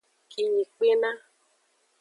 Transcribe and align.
Kinyi 0.31 0.63
kpena. 0.73 1.11